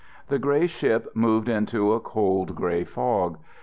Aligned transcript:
The 0.29 0.39
grey 0.39 0.65
ship 0.65 1.11
moved 1.15 1.47
into 1.47 1.93
a 1.93 1.99
cold 1.99 2.55
grey 2.55 2.83
fog. 2.85 3.37